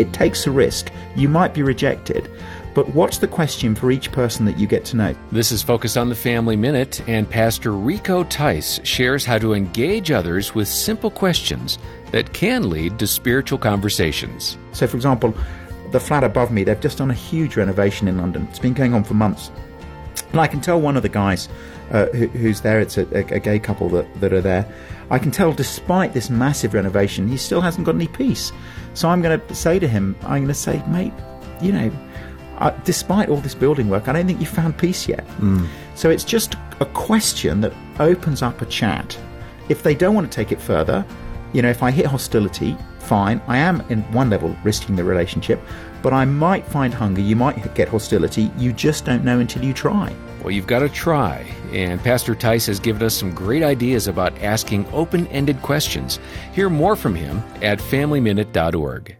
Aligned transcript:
It 0.00 0.14
takes 0.14 0.46
a 0.46 0.50
risk. 0.50 0.90
You 1.14 1.28
might 1.28 1.52
be 1.52 1.62
rejected. 1.62 2.30
But 2.74 2.94
what's 2.94 3.18
the 3.18 3.28
question 3.28 3.74
for 3.74 3.90
each 3.90 4.10
person 4.12 4.46
that 4.46 4.58
you 4.58 4.66
get 4.66 4.86
to 4.86 4.96
know? 4.96 5.14
This 5.30 5.52
is 5.52 5.62
Focus 5.62 5.98
on 5.98 6.08
the 6.08 6.14
Family 6.14 6.56
Minute, 6.56 7.06
and 7.06 7.28
Pastor 7.28 7.72
Rico 7.72 8.24
Tice 8.24 8.80
shares 8.82 9.26
how 9.26 9.36
to 9.36 9.52
engage 9.52 10.10
others 10.10 10.54
with 10.54 10.68
simple 10.68 11.10
questions 11.10 11.78
that 12.12 12.32
can 12.32 12.70
lead 12.70 12.98
to 12.98 13.06
spiritual 13.06 13.58
conversations. 13.58 14.56
So, 14.72 14.86
for 14.86 14.96
example, 14.96 15.34
the 15.90 16.00
flat 16.00 16.24
above 16.24 16.50
me, 16.50 16.64
they've 16.64 16.80
just 16.80 16.96
done 16.96 17.10
a 17.10 17.14
huge 17.14 17.56
renovation 17.56 18.08
in 18.08 18.16
London. 18.16 18.46
It's 18.48 18.58
been 18.58 18.72
going 18.72 18.94
on 18.94 19.04
for 19.04 19.12
months. 19.14 19.50
And 20.32 20.40
I 20.40 20.46
can 20.46 20.60
tell 20.60 20.80
one 20.80 20.96
of 20.96 21.02
the 21.02 21.08
guys 21.08 21.48
uh, 21.90 22.06
who, 22.06 22.28
who's 22.28 22.60
there, 22.60 22.80
it's 22.80 22.96
a, 22.98 23.06
a, 23.16 23.36
a, 23.36 23.40
gay 23.40 23.58
couple 23.58 23.88
that, 23.90 24.20
that 24.20 24.32
are 24.32 24.40
there, 24.40 24.66
I 25.10 25.18
can 25.18 25.30
tell 25.30 25.52
despite 25.52 26.12
this 26.12 26.30
massive 26.30 26.74
renovation, 26.74 27.28
he 27.28 27.36
still 27.36 27.60
hasn't 27.60 27.84
got 27.84 27.96
any 27.96 28.06
peace. 28.06 28.52
So 28.94 29.08
I'm 29.08 29.22
going 29.22 29.40
to 29.40 29.54
say 29.54 29.78
to 29.78 29.88
him, 29.88 30.16
I'm 30.22 30.42
going 30.42 30.48
to 30.48 30.54
say, 30.54 30.82
mate, 30.86 31.12
you 31.60 31.72
know, 31.72 31.90
uh, 32.58 32.70
despite 32.84 33.28
all 33.28 33.38
this 33.38 33.54
building 33.54 33.88
work, 33.88 34.06
I 34.06 34.12
don't 34.12 34.26
think 34.26 34.40
you 34.40 34.46
found 34.46 34.78
peace 34.78 35.08
yet. 35.08 35.26
Mm. 35.38 35.66
So 35.94 36.10
it's 36.10 36.24
just 36.24 36.54
a 36.80 36.86
question 36.86 37.60
that 37.62 37.72
opens 37.98 38.42
up 38.42 38.62
a 38.62 38.66
chat. 38.66 39.18
If 39.68 39.82
they 39.82 39.94
don't 39.94 40.14
want 40.14 40.30
to 40.30 40.34
take 40.34 40.52
it 40.52 40.60
further, 40.60 41.04
you 41.52 41.62
know, 41.62 41.70
if 41.70 41.82
I 41.82 41.90
hit 41.90 42.06
hostility, 42.06 42.76
fine. 42.98 43.40
I 43.46 43.58
am, 43.58 43.80
in 43.88 44.02
one 44.12 44.30
level, 44.30 44.56
risking 44.62 44.96
the 44.96 45.04
relationship, 45.04 45.60
but 46.02 46.12
I 46.12 46.24
might 46.24 46.66
find 46.66 46.94
hunger. 46.94 47.20
You 47.20 47.36
might 47.36 47.74
get 47.74 47.88
hostility. 47.88 48.50
You 48.56 48.72
just 48.72 49.04
don't 49.04 49.24
know 49.24 49.40
until 49.40 49.64
you 49.64 49.72
try. 49.72 50.14
Well, 50.40 50.50
you've 50.50 50.66
got 50.66 50.80
to 50.80 50.88
try. 50.88 51.46
And 51.72 52.02
Pastor 52.02 52.34
Tice 52.34 52.66
has 52.66 52.80
given 52.80 53.02
us 53.02 53.14
some 53.14 53.32
great 53.32 53.62
ideas 53.62 54.08
about 54.08 54.36
asking 54.40 54.86
open 54.92 55.26
ended 55.28 55.60
questions. 55.62 56.18
Hear 56.52 56.70
more 56.70 56.96
from 56.96 57.14
him 57.14 57.42
at 57.62 57.78
FamilyMinute.org. 57.78 59.19